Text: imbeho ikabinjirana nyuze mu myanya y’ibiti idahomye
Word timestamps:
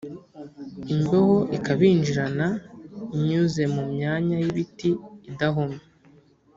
imbeho 0.93 1.35
ikabinjirana 1.57 2.47
nyuze 3.25 3.63
mu 3.75 3.83
myanya 3.93 4.35
y’ibiti 4.43 4.89
idahomye 5.29 5.83